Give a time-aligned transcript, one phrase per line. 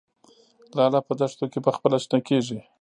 [0.77, 2.59] لاله په دښتو کې پخپله شنه کیږي